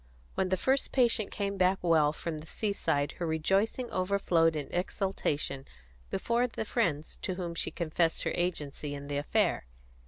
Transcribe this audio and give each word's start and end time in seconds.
When 0.33 0.49
the 0.49 0.57
first 0.57 0.91
patient 0.91 1.29
came 1.29 1.57
back 1.57 1.77
well 1.83 2.11
from 2.11 2.39
the 2.39 2.47
seaside 2.47 3.11
her 3.19 3.27
rejoicing 3.27 3.91
overflowed 3.91 4.55
in 4.55 4.67
exultation 4.71 5.67
before 6.09 6.47
the 6.47 6.65
friends 6.65 7.17
to 7.21 7.35
whom 7.35 7.53
she 7.53 7.69
confessed 7.69 8.23
her 8.23 8.33
agency 8.33 8.95
in 8.95 9.09
the 9.09 9.17
affair. 9.17 9.67